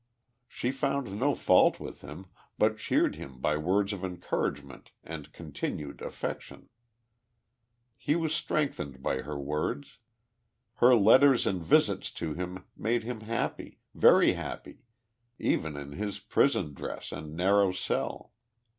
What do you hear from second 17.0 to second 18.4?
and narrow cell.